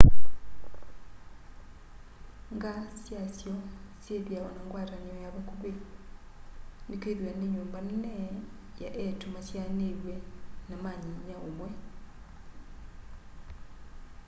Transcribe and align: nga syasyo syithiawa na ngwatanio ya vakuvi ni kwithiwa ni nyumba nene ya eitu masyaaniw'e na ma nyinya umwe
nga 2.55 2.73
syasyo 3.03 3.53
syithiawa 4.03 4.49
na 4.55 4.61
ngwatanio 4.67 5.15
ya 5.23 5.29
vakuvi 5.35 5.71
ni 6.87 6.95
kwithiwa 7.01 7.31
ni 7.35 7.47
nyumba 7.53 7.79
nene 7.87 8.13
ya 8.83 8.89
eitu 9.03 9.25
masyaaniw'e 9.35 10.15
na 10.69 10.75
ma 10.83 10.91
nyinya 11.01 11.35
umwe 11.47 11.69